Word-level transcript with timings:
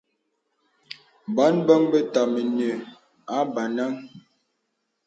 Bōn 1.35 1.55
bǒŋ 1.65 1.81
be 1.91 1.99
təməŋhe 2.13 2.69
àbəŋhə. 3.37 3.85